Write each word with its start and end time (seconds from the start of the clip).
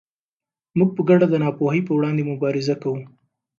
موږ 0.77 0.89
په 0.97 1.01
ګډه 1.09 1.25
د 1.29 1.35
ناپوهۍ 1.43 1.81
پر 1.85 1.93
وړاندې 1.95 2.27
مبارزه 2.31 2.75
کوو. 2.81 3.01